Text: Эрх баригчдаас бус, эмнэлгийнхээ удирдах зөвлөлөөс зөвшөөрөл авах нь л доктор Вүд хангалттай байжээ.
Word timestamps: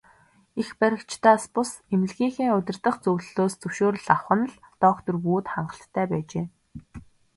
Эрх 0.59 0.71
баригчдаас 0.79 1.43
бус, 1.53 1.71
эмнэлгийнхээ 1.93 2.49
удирдах 2.57 2.95
зөвлөлөөс 3.03 3.53
зөвшөөрөл 3.61 4.07
авах 4.15 4.27
нь 4.37 4.47
л 4.51 4.55
доктор 4.83 5.15
Вүд 5.25 5.45
хангалттай 5.53 6.05
байжээ. 6.11 6.45